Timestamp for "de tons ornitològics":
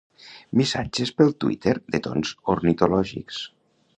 1.97-3.45